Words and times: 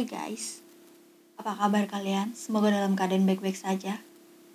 Hai 0.00 0.08
guys, 0.32 0.64
apa 1.36 1.52
kabar 1.60 1.84
kalian? 1.84 2.32
Semoga 2.32 2.72
dalam 2.72 2.96
keadaan 2.96 3.28
baik-baik 3.28 3.52
saja. 3.52 4.00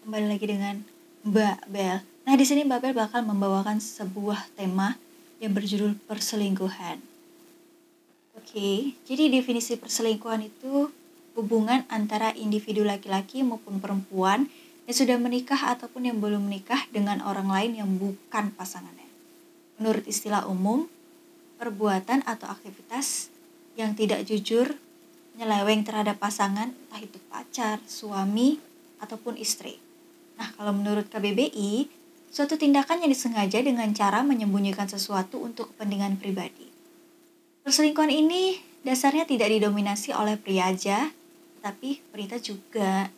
Kembali 0.01 0.25
lagi 0.25 0.49
dengan 0.49 0.81
Mbak 1.21 1.69
Bel. 1.69 2.01
Nah 2.01 2.33
di 2.33 2.41
sini 2.49 2.65
Mbak 2.65 2.79
Bel 2.81 2.97
bakal 2.97 3.21
membawakan 3.21 3.77
sebuah 3.77 4.57
tema 4.57 4.97
yang 5.37 5.53
berjudul 5.53 6.01
perselingkuhan. 6.09 6.97
Oke, 8.41 8.97
jadi 9.05 9.29
definisi 9.29 9.77
perselingkuhan 9.77 10.49
itu 10.49 10.89
hubungan 11.37 11.85
antara 11.93 12.33
individu 12.33 12.81
laki-laki 12.81 13.45
maupun 13.45 13.77
perempuan 13.77 14.49
yang 14.89 14.97
sudah 14.97 15.21
menikah 15.21 15.77
ataupun 15.77 16.09
yang 16.09 16.17
belum 16.17 16.49
menikah 16.49 16.89
dengan 16.89 17.21
orang 17.21 17.53
lain 17.53 17.85
yang 17.85 17.89
bukan 18.01 18.49
pasangannya. 18.57 19.05
Menurut 19.77 20.09
istilah 20.09 20.49
umum, 20.49 20.89
perbuatan 21.61 22.25
atau 22.25 22.49
aktivitas 22.49 23.29
yang 23.77 23.93
tidak 23.93 24.25
jujur 24.25 24.81
nyeleweng 25.35 25.83
terhadap 25.83 26.19
pasangan, 26.19 26.71
entah 26.71 27.01
itu 27.03 27.19
pacar, 27.27 27.83
suami, 27.85 28.59
ataupun 29.03 29.35
istri. 29.35 29.77
Nah, 30.39 30.51
kalau 30.55 30.71
menurut 30.75 31.07
KBBI, 31.11 31.87
suatu 32.31 32.55
tindakan 32.59 33.03
yang 33.03 33.11
disengaja 33.11 33.59
dengan 33.59 33.91
cara 33.95 34.23
menyembunyikan 34.23 34.87
sesuatu 34.87 35.39
untuk 35.43 35.71
kepentingan 35.75 36.19
pribadi. 36.19 36.67
Perselingkuhan 37.63 38.11
ini 38.11 38.59
dasarnya 38.83 39.27
tidak 39.27 39.51
didominasi 39.51 40.15
oleh 40.15 40.39
pria 40.39 40.71
aja, 40.71 41.11
tapi 41.63 41.99
wanita 42.11 42.39
juga. 42.39 43.11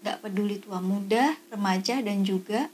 Gak 0.00 0.24
peduli 0.24 0.56
tua 0.56 0.80
muda, 0.80 1.36
remaja, 1.52 2.00
dan 2.00 2.24
juga 2.24 2.72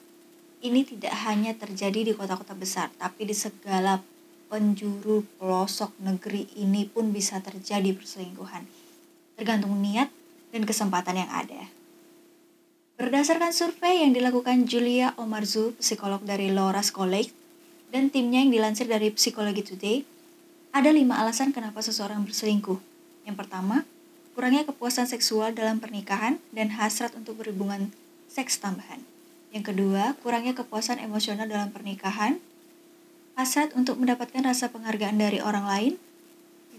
ini 0.63 0.87
tidak 0.87 1.11
hanya 1.27 1.59
terjadi 1.59 2.07
di 2.07 2.13
kota-kota 2.15 2.55
besar, 2.55 2.87
tapi 3.03 3.27
di 3.27 3.35
segala 3.35 3.99
penjuru 4.47 5.27
pelosok 5.35 5.99
negeri 5.99 6.47
ini 6.55 6.87
pun 6.87 7.11
bisa 7.11 7.43
terjadi 7.43 7.91
perselingkuhan 7.99 8.86
tergantung 9.37 9.77
niat 9.79 10.09
dan 10.51 10.65
kesempatan 10.65 11.23
yang 11.23 11.31
ada. 11.31 11.69
Berdasarkan 12.97 13.53
survei 13.53 14.01
yang 14.01 14.17
dilakukan 14.17 14.65
Julia 14.65 15.13
Omarzu, 15.21 15.77
psikolog 15.77 16.25
dari 16.25 16.49
Loras 16.49 16.89
College, 16.89 17.29
dan 17.93 18.09
timnya 18.09 18.41
yang 18.41 18.51
dilansir 18.51 18.89
dari 18.89 19.13
Psikologi 19.13 19.61
Today, 19.61 20.03
ada 20.73 20.89
lima 20.89 21.21
alasan 21.21 21.53
kenapa 21.53 21.85
seseorang 21.85 22.25
berselingkuh. 22.25 22.81
Yang 23.29 23.37
pertama, 23.37 23.85
kurangnya 24.33 24.65
kepuasan 24.65 25.09
seksual 25.09 25.53
dalam 25.53 25.77
pernikahan 25.77 26.41
dan 26.57 26.73
hasrat 26.77 27.13
untuk 27.17 27.41
berhubungan 27.41 27.93
seks 28.33 28.57
tambahan. 28.61 29.05
Yang 29.53 29.73
kedua, 29.73 30.17
kurangnya 30.21 30.53
kepuasan 30.53 31.01
emosional 31.01 31.49
dalam 31.49 31.73
pernikahan, 31.73 32.41
hasrat 33.37 33.73
untuk 33.77 34.01
mendapatkan 34.01 34.41
rasa 34.41 34.73
penghargaan 34.73 35.17
dari 35.17 35.41
orang 35.41 35.69
lain, 35.69 35.93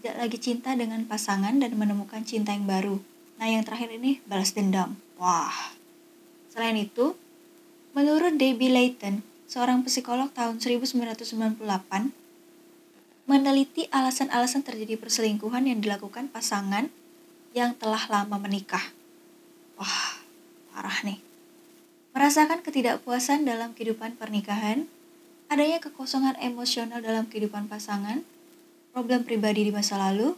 tidak 0.08 0.24
lagi 0.24 0.40
cinta 0.40 0.72
dengan 0.72 1.04
pasangan 1.04 1.52
dan 1.60 1.76
menemukan 1.76 2.24
cinta 2.24 2.56
yang 2.56 2.64
baru. 2.64 2.96
Nah, 3.44 3.52
yang 3.52 3.68
terakhir 3.68 3.92
ini 3.92 4.24
balas 4.24 4.56
dendam. 4.56 4.96
Wah. 5.20 5.76
Selain 6.48 6.80
itu, 6.80 7.12
menurut 7.92 8.40
Debbie 8.40 8.72
Layton, 8.72 9.20
seorang 9.52 9.84
psikolog 9.84 10.32
tahun 10.32 10.64
1998, 10.64 11.60
meneliti 13.28 13.92
alasan-alasan 13.92 14.64
terjadi 14.64 14.96
perselingkuhan 14.96 15.68
yang 15.68 15.84
dilakukan 15.84 16.32
pasangan 16.32 16.88
yang 17.52 17.76
telah 17.76 18.08
lama 18.08 18.40
menikah. 18.40 18.96
Wah, 19.76 20.24
parah 20.72 21.04
nih. 21.04 21.20
Merasakan 22.16 22.64
ketidakpuasan 22.64 23.44
dalam 23.44 23.76
kehidupan 23.76 24.16
pernikahan, 24.16 24.88
adanya 25.52 25.84
kekosongan 25.84 26.40
emosional 26.40 27.04
dalam 27.04 27.28
kehidupan 27.28 27.68
pasangan, 27.68 28.24
problem 28.98 29.22
pribadi 29.22 29.62
di 29.62 29.70
masa 29.70 29.94
lalu, 30.02 30.34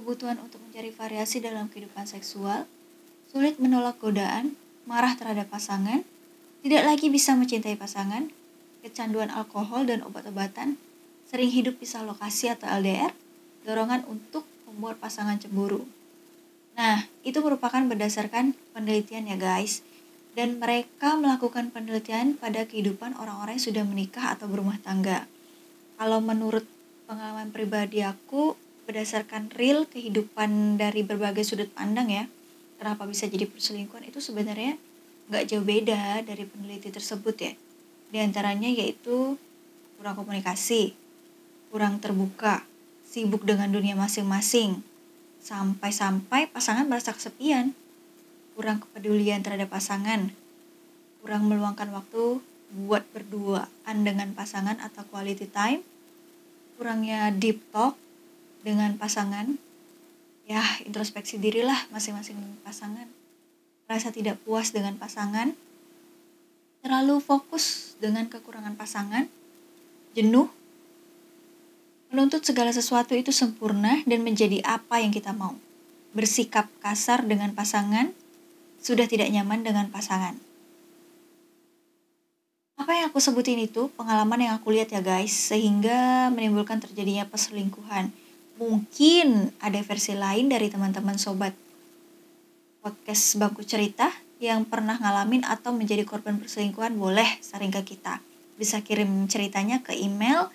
kebutuhan 0.00 0.40
untuk 0.40 0.64
mencari 0.64 0.88
variasi 0.88 1.44
dalam 1.44 1.68
kehidupan 1.68 2.08
seksual, 2.08 2.64
sulit 3.28 3.60
menolak 3.60 4.00
godaan, 4.00 4.56
marah 4.88 5.12
terhadap 5.12 5.52
pasangan, 5.52 6.00
tidak 6.64 6.88
lagi 6.88 7.12
bisa 7.12 7.36
mencintai 7.36 7.76
pasangan, 7.76 8.32
kecanduan 8.80 9.28
alkohol 9.28 9.84
dan 9.84 10.00
obat-obatan, 10.08 10.80
sering 11.28 11.52
hidup 11.52 11.76
pisah 11.76 12.00
lokasi 12.00 12.48
atau 12.48 12.64
LDR, 12.64 13.12
dorongan 13.68 14.08
untuk 14.08 14.48
membuat 14.72 14.96
pasangan 14.96 15.36
cemburu. 15.36 15.84
Nah, 16.72 17.04
itu 17.28 17.44
merupakan 17.44 17.84
berdasarkan 17.84 18.56
penelitian 18.72 19.28
ya 19.28 19.36
guys. 19.36 19.84
Dan 20.32 20.56
mereka 20.56 21.20
melakukan 21.20 21.68
penelitian 21.68 22.40
pada 22.40 22.64
kehidupan 22.64 23.20
orang-orang 23.20 23.60
yang 23.60 23.68
sudah 23.68 23.84
menikah 23.84 24.32
atau 24.32 24.48
berumah 24.48 24.80
tangga. 24.80 25.28
Kalau 26.00 26.24
menurut 26.24 26.64
pengalaman 27.06 27.50
pribadi 27.50 28.02
aku 28.02 28.54
berdasarkan 28.84 29.52
real 29.54 29.86
kehidupan 29.86 30.76
dari 30.76 31.06
berbagai 31.06 31.46
sudut 31.46 31.70
pandang 31.70 32.10
ya. 32.10 32.24
Kenapa 32.78 33.06
bisa 33.06 33.30
jadi 33.30 33.46
perselingkuhan? 33.46 34.06
Itu 34.10 34.18
sebenarnya 34.18 34.74
nggak 35.30 35.44
jauh 35.48 35.62
beda 35.62 36.26
dari 36.26 36.44
peneliti 36.44 36.90
tersebut 36.90 37.36
ya. 37.38 37.52
Di 38.12 38.18
antaranya 38.18 38.68
yaitu 38.68 39.38
kurang 39.96 40.18
komunikasi 40.18 40.98
kurang 41.72 42.02
terbuka 42.04 42.68
sibuk 43.08 43.48
dengan 43.48 43.72
dunia 43.72 43.96
masing-masing. 43.96 44.84
Sampai-sampai 45.40 46.52
pasangan 46.52 46.84
merasa 46.84 47.16
kesepian 47.16 47.72
kurang 48.52 48.84
kepedulian 48.84 49.40
terhadap 49.40 49.72
pasangan 49.72 50.36
kurang 51.24 51.48
meluangkan 51.48 51.88
waktu 51.94 52.42
buat 52.74 53.06
berduaan 53.14 53.96
dengan 54.02 54.34
pasangan 54.34 54.76
atau 54.82 55.06
quality 55.08 55.48
time 55.48 55.80
kurangnya 56.82 57.30
deep 57.30 57.62
talk 57.70 57.94
dengan 58.66 58.98
pasangan, 58.98 59.54
ya 60.50 60.58
introspeksi 60.82 61.38
dirilah 61.38 61.78
masing-masing 61.94 62.34
pasangan. 62.66 63.06
Rasa 63.86 64.10
tidak 64.10 64.42
puas 64.42 64.74
dengan 64.74 64.98
pasangan, 64.98 65.54
terlalu 66.82 67.22
fokus 67.22 67.94
dengan 68.02 68.26
kekurangan 68.26 68.74
pasangan, 68.74 69.30
jenuh, 70.18 70.50
menuntut 72.10 72.42
segala 72.42 72.74
sesuatu 72.74 73.14
itu 73.14 73.30
sempurna 73.30 74.02
dan 74.02 74.26
menjadi 74.26 74.58
apa 74.66 74.98
yang 74.98 75.14
kita 75.14 75.30
mau. 75.30 75.54
Bersikap 76.18 76.66
kasar 76.82 77.22
dengan 77.22 77.54
pasangan, 77.54 78.10
sudah 78.82 79.06
tidak 79.06 79.30
nyaman 79.30 79.62
dengan 79.62 79.86
pasangan 79.86 80.34
apa 82.92 83.00
yang 83.00 83.08
aku 83.08 83.24
sebutin 83.24 83.56
itu 83.56 83.88
pengalaman 83.96 84.36
yang 84.36 84.52
aku 84.60 84.68
lihat 84.68 84.92
ya 84.92 85.00
guys 85.00 85.32
sehingga 85.32 86.28
menimbulkan 86.28 86.76
terjadinya 86.76 87.24
perselingkuhan. 87.24 88.12
Mungkin 88.60 89.48
ada 89.64 89.80
versi 89.80 90.12
lain 90.12 90.52
dari 90.52 90.68
teman-teman 90.68 91.16
sobat 91.16 91.56
podcast 92.84 93.40
bangku 93.40 93.64
cerita 93.64 94.12
yang 94.44 94.68
pernah 94.68 95.00
ngalamin 95.00 95.40
atau 95.40 95.72
menjadi 95.72 96.04
korban 96.04 96.36
perselingkuhan 96.36 96.92
boleh 96.92 97.24
sering 97.40 97.72
ke 97.72 97.96
kita. 97.96 98.20
Bisa 98.60 98.84
kirim 98.84 99.24
ceritanya 99.24 99.80
ke 99.80 99.96
email 99.96 100.52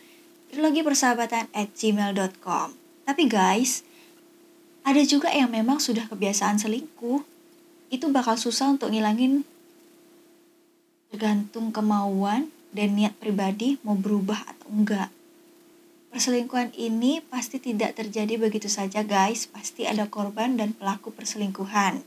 trilogi 0.53 0.85
persahabatan 0.85 1.49
at 1.57 1.73
gmail.com 1.73 2.77
tapi 3.01 3.25
guys 3.25 3.81
ada 4.85 5.01
juga 5.01 5.33
yang 5.33 5.49
memang 5.49 5.81
sudah 5.81 6.05
kebiasaan 6.05 6.61
selingkuh. 6.61 7.25
Itu 7.89 8.13
bakal 8.13 8.37
susah 8.37 8.77
untuk 8.77 8.93
ngilangin 8.93 9.41
tergantung 11.11 11.71
kemauan 11.71 12.51
dan 12.75 12.99
niat 12.99 13.15
pribadi 13.17 13.79
mau 13.81 13.95
berubah 13.95 14.43
atau 14.47 14.67
enggak. 14.71 15.09
Perselingkuhan 16.07 16.71
ini 16.73 17.19
pasti 17.21 17.59
tidak 17.59 17.99
terjadi 17.99 18.39
begitu 18.39 18.71
saja 18.71 19.03
guys, 19.03 19.45
pasti 19.51 19.83
ada 19.85 20.07
korban 20.07 20.55
dan 20.55 20.71
pelaku 20.73 21.11
perselingkuhan. 21.11 22.01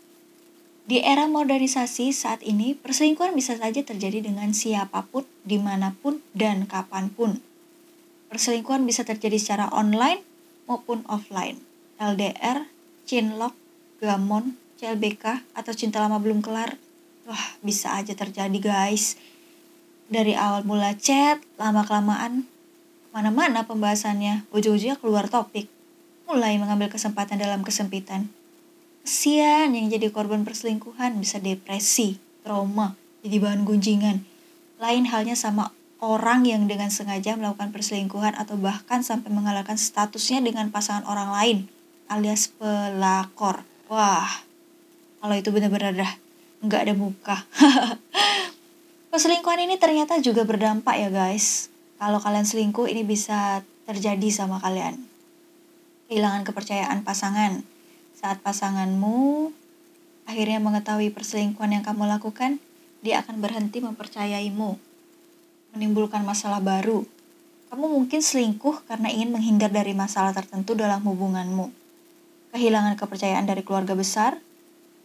Di 0.90 1.04
era 1.06 1.30
modernisasi 1.30 2.10
saat 2.10 2.42
ini, 2.42 2.74
perselingkuhan 2.74 3.36
bisa 3.38 3.54
saja 3.54 3.78
terjadi 3.78 4.26
dengan 4.26 4.50
siapa 4.50 5.06
pun, 5.06 5.22
di 5.46 5.60
mana 5.60 5.94
pun, 6.02 6.18
dan 6.34 6.66
kapan 6.66 7.12
pun. 7.12 7.38
Perselingkuhan 8.26 8.82
bisa 8.82 9.06
terjadi 9.06 9.38
secara 9.38 9.70
online 9.70 10.26
maupun 10.66 11.06
offline. 11.06 11.62
LDR, 12.02 12.66
chinlock, 13.06 13.54
gamon, 14.02 14.58
CLBK, 14.82 15.46
atau 15.54 15.72
cinta 15.76 16.02
lama 16.02 16.18
belum 16.18 16.42
kelar, 16.42 16.74
Wah, 17.28 17.46
bisa 17.60 17.96
aja 17.96 18.16
terjadi 18.16 18.58
guys. 18.60 19.20
Dari 20.10 20.34
awal 20.34 20.66
mula 20.66 20.96
chat, 20.98 21.38
lama-kelamaan, 21.60 22.46
mana-mana 23.14 23.66
pembahasannya, 23.66 24.48
ujung-ujungnya 24.50 24.98
keluar 24.98 25.26
topik. 25.30 25.70
Mulai 26.26 26.58
mengambil 26.58 26.90
kesempatan 26.90 27.38
dalam 27.38 27.66
kesempitan. 27.66 28.30
Kesian 29.06 29.74
yang 29.74 29.90
jadi 29.90 30.12
korban 30.12 30.46
perselingkuhan 30.46 31.18
bisa 31.18 31.42
depresi, 31.42 32.20
trauma, 32.46 32.94
jadi 33.26 33.42
bahan 33.42 33.66
gunjingan. 33.66 34.22
Lain 34.78 35.04
halnya 35.10 35.34
sama 35.34 35.74
orang 36.00 36.48
yang 36.48 36.64
dengan 36.64 36.88
sengaja 36.88 37.36
melakukan 37.36 37.72
perselingkuhan 37.74 38.38
atau 38.38 38.56
bahkan 38.56 39.04
sampai 39.04 39.28
mengalahkan 39.28 39.76
statusnya 39.76 40.40
dengan 40.40 40.72
pasangan 40.72 41.04
orang 41.04 41.30
lain 41.34 41.58
alias 42.10 42.50
pelakor. 42.50 43.62
Wah, 43.86 44.26
kalau 45.22 45.34
itu 45.38 45.54
benar-benar 45.54 45.94
dah 45.94 46.12
nggak 46.60 46.80
ada 46.88 46.94
muka. 46.96 47.36
Perselingkuhan 49.10 49.66
ini 49.66 49.74
ternyata 49.80 50.20
juga 50.22 50.46
berdampak 50.46 50.94
ya 50.96 51.10
guys. 51.10 51.72
Kalau 52.00 52.22
kalian 52.22 52.46
selingkuh 52.46 52.88
ini 52.88 53.04
bisa 53.04 53.66
terjadi 53.84 54.28
sama 54.30 54.62
kalian. 54.62 55.02
Kehilangan 56.08 56.46
kepercayaan 56.46 57.02
pasangan, 57.02 57.66
saat 58.14 58.38
pasanganmu 58.40 59.50
akhirnya 60.30 60.62
mengetahui 60.62 61.10
perselingkuhan 61.10 61.74
yang 61.74 61.84
kamu 61.84 62.06
lakukan, 62.06 62.62
dia 63.02 63.18
akan 63.24 63.42
berhenti 63.42 63.82
mempercayaimu, 63.82 64.78
menimbulkan 65.74 66.22
masalah 66.22 66.62
baru. 66.62 67.02
Kamu 67.70 67.86
mungkin 67.86 68.22
selingkuh 68.22 68.86
karena 68.86 69.10
ingin 69.10 69.34
menghindar 69.34 69.74
dari 69.74 69.94
masalah 69.94 70.30
tertentu 70.30 70.78
dalam 70.78 71.02
hubunganmu. 71.02 71.70
Kehilangan 72.54 72.94
kepercayaan 72.98 73.46
dari 73.46 73.62
keluarga 73.62 73.94
besar, 73.94 74.38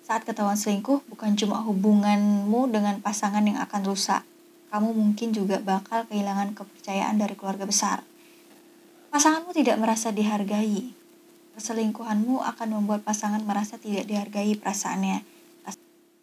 saat 0.06 0.22
ketahuan 0.22 0.54
selingkuh 0.54 1.02
bukan 1.10 1.34
cuma 1.34 1.66
hubunganmu 1.66 2.70
dengan 2.70 3.02
pasangan 3.02 3.42
yang 3.42 3.58
akan 3.58 3.82
rusak, 3.90 4.22
kamu 4.70 4.94
mungkin 4.94 5.34
juga 5.34 5.58
bakal 5.58 6.06
kehilangan 6.06 6.54
kepercayaan 6.54 7.18
dari 7.18 7.34
keluarga 7.34 7.66
besar. 7.66 8.06
Pasanganmu 9.10 9.50
tidak 9.58 9.82
merasa 9.82 10.14
dihargai, 10.14 10.94
Perselingkuhanmu 11.56 12.44
akan 12.44 12.68
membuat 12.76 13.08
pasangan 13.08 13.40
merasa 13.40 13.80
tidak 13.80 14.04
dihargai 14.12 14.60
perasaannya. 14.60 15.24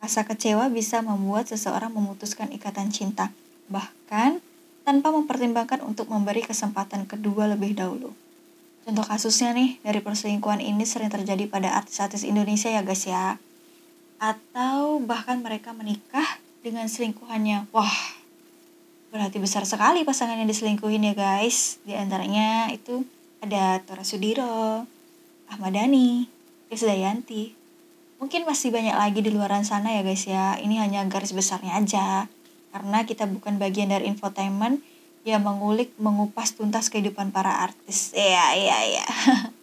Rasa 0.02 0.28
kecewa 0.28 0.68
bisa 0.68 1.00
membuat 1.00 1.48
seseorang 1.48 1.88
memutuskan 1.88 2.52
ikatan 2.52 2.92
cinta, 2.92 3.32
bahkan 3.72 4.44
tanpa 4.84 5.08
mempertimbangkan 5.08 5.80
untuk 5.88 6.12
memberi 6.12 6.44
kesempatan 6.44 7.08
kedua 7.08 7.48
lebih 7.48 7.72
dahulu. 7.72 8.12
Contoh 8.84 9.06
kasusnya 9.08 9.56
nih, 9.56 9.80
dari 9.80 10.04
perselingkuhan 10.04 10.60
ini 10.60 10.84
sering 10.84 11.08
terjadi 11.08 11.48
pada 11.48 11.80
artis-artis 11.80 12.28
Indonesia 12.28 12.68
ya 12.68 12.84
guys 12.84 13.08
ya. 13.08 13.40
Atau 14.22 15.02
bahkan 15.02 15.42
mereka 15.42 15.74
menikah 15.74 16.38
dengan 16.62 16.86
selingkuhannya. 16.86 17.66
Wah, 17.74 17.98
berarti 19.10 19.42
besar 19.42 19.66
sekali 19.66 20.06
pasangan 20.06 20.38
yang 20.38 20.46
diselingkuhin 20.46 21.10
ya 21.10 21.14
guys. 21.18 21.82
Di 21.82 21.98
antaranya 21.98 22.70
itu 22.70 23.02
ada 23.42 23.82
Tora 23.82 24.06
Sudiro, 24.06 24.86
Ahmad 25.50 25.74
Dhani, 25.74 26.30
Krisdayanti. 26.70 27.58
Mungkin 28.22 28.46
masih 28.46 28.70
banyak 28.70 28.94
lagi 28.94 29.18
di 29.26 29.34
luar 29.34 29.50
sana 29.66 29.90
ya 29.90 30.06
guys 30.06 30.22
ya. 30.30 30.54
Ini 30.62 30.78
hanya 30.78 31.02
garis 31.10 31.34
besarnya 31.34 31.74
aja. 31.74 32.30
Karena 32.70 33.02
kita 33.02 33.26
bukan 33.26 33.58
bagian 33.58 33.90
dari 33.90 34.06
infotainment 34.06 34.78
yang 35.26 35.42
mengulik, 35.42 35.90
mengupas 35.98 36.54
tuntas 36.54 36.90
kehidupan 36.90 37.34
para 37.34 37.66
artis. 37.66 38.14
Iya, 38.14 38.46
iya, 38.54 38.78
iya. 38.86 39.06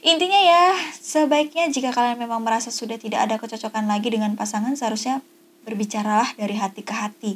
Intinya 0.00 0.40
ya, 0.40 0.64
sebaiknya 0.96 1.68
jika 1.68 1.92
kalian 1.92 2.16
memang 2.16 2.40
merasa 2.40 2.72
sudah 2.72 2.96
tidak 2.96 3.20
ada 3.28 3.36
kecocokan 3.36 3.84
lagi 3.84 4.08
dengan 4.08 4.32
pasangan, 4.32 4.72
seharusnya 4.72 5.20
berbicaralah 5.68 6.32
dari 6.40 6.56
hati 6.56 6.80
ke 6.80 6.94
hati. 6.96 7.32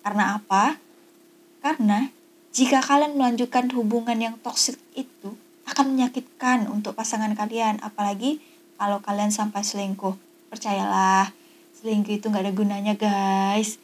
Karena 0.00 0.40
apa? 0.40 0.80
Karena 1.60 2.08
jika 2.56 2.80
kalian 2.80 3.20
melanjutkan 3.20 3.68
hubungan 3.76 4.16
yang 4.16 4.40
toksik 4.40 4.80
itu, 4.96 5.36
akan 5.68 5.92
menyakitkan 5.92 6.64
untuk 6.72 6.96
pasangan 6.96 7.28
kalian 7.36 7.76
apalagi 7.84 8.40
kalau 8.80 9.04
kalian 9.04 9.28
sampai 9.28 9.60
selingkuh. 9.60 10.16
Percayalah 10.48 11.36
selingkuh 11.76 12.16
itu 12.16 12.32
nggak 12.32 12.48
ada 12.48 12.52
gunanya 12.56 12.94
guys. 12.96 13.76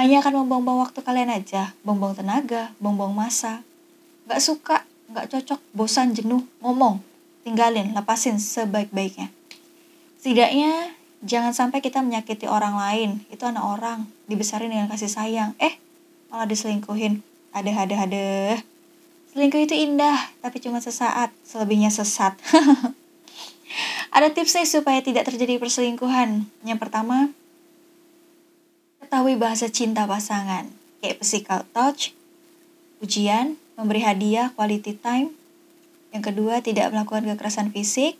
Hanya 0.00 0.24
akan 0.24 0.44
membuang-buang 0.44 0.88
waktu 0.88 1.04
kalian 1.04 1.28
aja. 1.28 1.76
Buang-buang 1.84 2.16
tenaga 2.16 2.72
buang-buang 2.80 3.12
masa. 3.12 3.60
Nggak 4.24 4.40
suka 4.40 4.76
nggak 5.12 5.28
cocok 5.28 5.60
bosan 5.76 6.16
jenuh 6.16 6.40
ngomong 6.64 7.04
tinggalin 7.46 7.94
lepasin 7.94 8.42
sebaik-baiknya 8.42 9.30
setidaknya 10.18 10.90
jangan 11.22 11.54
sampai 11.54 11.78
kita 11.78 12.02
menyakiti 12.02 12.50
orang 12.50 12.74
lain 12.74 13.22
itu 13.30 13.46
anak 13.46 13.62
orang 13.62 14.10
dibesarin 14.26 14.74
dengan 14.74 14.90
kasih 14.90 15.08
sayang 15.08 15.54
eh 15.62 15.78
malah 16.34 16.50
diselingkuhin 16.50 17.22
ada 17.54 17.70
ada 17.70 17.96
ada 18.02 18.26
Selingkuh 19.36 19.68
itu 19.68 19.76
indah, 19.76 20.16
tapi 20.40 20.64
cuma 20.64 20.80
sesaat, 20.80 21.28
selebihnya 21.44 21.92
sesat. 21.92 22.40
Ada 24.16 24.32
tipsnya 24.32 24.64
supaya 24.64 25.04
tidak 25.04 25.28
terjadi 25.28 25.60
perselingkuhan. 25.60 26.48
Yang 26.64 26.78
pertama, 26.80 27.28
ketahui 29.04 29.36
bahasa 29.36 29.68
cinta 29.68 30.08
pasangan, 30.08 30.72
kayak 31.04 31.20
physical 31.20 31.68
touch, 31.76 32.16
ujian, 33.04 33.60
memberi 33.76 34.00
hadiah, 34.00 34.56
quality 34.56 34.96
time. 34.96 35.36
Yang 36.14 36.32
kedua, 36.32 36.62
tidak 36.62 36.92
melakukan 36.94 37.26
kekerasan 37.26 37.74
fisik, 37.74 38.18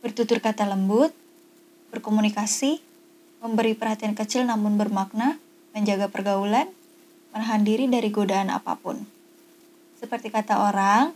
bertutur 0.00 0.38
kata 0.38 0.64
lembut, 0.68 1.10
berkomunikasi, 1.90 2.80
memberi 3.42 3.74
perhatian 3.74 4.14
kecil 4.14 4.46
namun 4.46 4.78
bermakna, 4.78 5.38
menjaga 5.74 6.10
pergaulan, 6.10 6.66
menahan 7.34 7.62
diri 7.62 7.86
dari 7.86 8.10
godaan 8.10 8.50
apa 8.50 8.74
pun. 8.78 9.04
Seperti 9.98 10.30
kata 10.30 10.62
orang, 10.70 11.14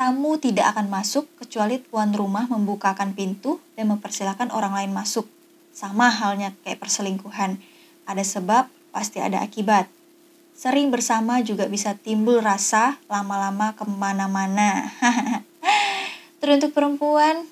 tamu 0.00 0.40
tidak 0.40 0.74
akan 0.74 0.90
masuk 0.90 1.28
kecuali 1.38 1.80
tuan 1.80 2.10
rumah 2.16 2.48
membukakan 2.50 3.12
pintu 3.12 3.60
dan 3.78 3.92
mempersilahkan 3.92 4.50
orang 4.50 4.74
lain 4.74 4.92
masuk. 4.96 5.28
Sama 5.74 6.08
halnya 6.08 6.54
kayak 6.64 6.80
perselingkuhan. 6.80 7.60
Ada 8.04 8.24
sebab, 8.24 8.70
pasti 8.94 9.18
ada 9.18 9.42
akibat. 9.42 9.90
Sering 10.54 10.94
bersama 10.94 11.42
juga 11.42 11.66
bisa 11.66 11.98
timbul 11.98 12.38
rasa 12.38 13.02
lama-lama 13.10 13.74
ke 13.74 13.82
mana-mana. 13.90 14.86
Teruntuk 16.40 16.70
perempuan, 16.70 17.42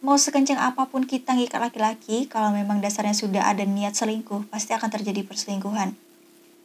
mau 0.00 0.16
sekencang 0.16 0.56
apa 0.56 0.88
pun 0.88 1.04
kita 1.04 1.36
ngikat 1.36 1.60
laki-laki, 1.60 2.24
kalau 2.24 2.48
memang 2.48 2.80
dasarnya 2.80 3.12
sudah 3.12 3.44
ada 3.44 3.68
niat 3.68 3.92
selingkuh, 3.92 4.48
pasti 4.48 4.72
akan 4.72 4.88
terjadi 4.88 5.28
perselingkuhan. 5.28 5.92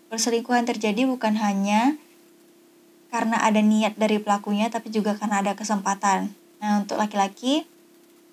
Perselingkuhan 0.07 0.63
terjadi 0.63 1.03
bukan 1.03 1.35
hanya 1.35 1.99
karena 3.11 3.43
ada 3.43 3.61
niat 3.61 3.93
dari 3.93 4.17
pelakunya 4.17 4.71
tapi 4.71 4.89
juga 4.89 5.19
karena 5.19 5.43
ada 5.43 5.53
kesempatan. 5.53 6.31
Nah, 6.63 6.79
untuk 6.79 6.95
laki-laki, 6.95 7.67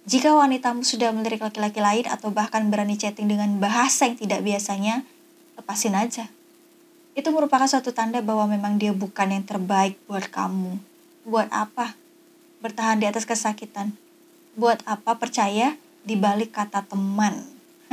jika 0.06 0.32
wanitamu 0.32 0.86
sudah 0.86 1.12
melirik 1.12 1.42
laki-laki 1.42 1.82
lain 1.82 2.06
atau 2.06 2.30
bahkan 2.32 2.70
berani 2.70 2.94
chatting 2.94 3.26
dengan 3.26 3.58
bahasa 3.58 4.06
yang 4.06 4.16
tidak 4.16 4.40
biasanya, 4.40 5.02
lepasin 5.58 5.98
aja. 5.98 6.30
Itu 7.20 7.36
merupakan 7.36 7.68
suatu 7.68 7.92
tanda 7.92 8.24
bahwa 8.24 8.48
memang 8.48 8.80
dia 8.80 8.96
bukan 8.96 9.28
yang 9.28 9.44
terbaik 9.44 10.00
buat 10.08 10.24
kamu. 10.32 10.80
Buat 11.28 11.52
apa? 11.52 11.92
Bertahan 12.64 12.96
di 12.96 13.04
atas 13.04 13.28
kesakitan. 13.28 13.92
Buat 14.56 14.80
apa 14.88 15.20
percaya 15.20 15.76
di 16.00 16.16
balik 16.16 16.56
kata 16.56 16.88
teman? 16.88 17.44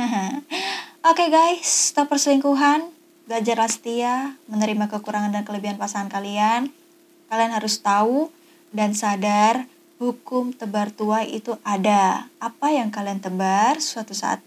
Oke 1.04 1.28
okay 1.28 1.28
guys, 1.28 1.92
stop 1.92 2.08
perselingkuhan 2.08 2.96
belajarlah 3.28 3.68
setia, 3.68 4.40
menerima 4.48 4.88
kekurangan 4.88 5.30
dan 5.36 5.44
kelebihan 5.44 5.76
pasangan 5.76 6.08
kalian. 6.08 6.72
Kalian 7.28 7.52
harus 7.52 7.84
tahu 7.84 8.32
dan 8.72 8.96
sadar 8.96 9.68
hukum 10.00 10.56
tebar 10.56 10.88
tuai 10.88 11.36
itu 11.36 11.60
ada. 11.60 12.32
Apa 12.40 12.72
yang 12.72 12.88
kalian 12.88 13.20
tebar 13.20 13.84
suatu 13.84 14.16
saat 14.16 14.40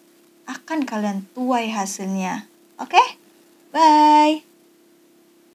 akan 0.50 0.90
kalian 0.90 1.30
tuai 1.38 1.70
hasilnya. 1.70 2.50
Oke? 2.82 2.98
Okay? 2.98 3.08
Bye. 3.70 4.51